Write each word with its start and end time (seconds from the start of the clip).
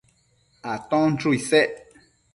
Aton 0.73 1.09
chuchu 1.19 1.29
isec 1.37 1.71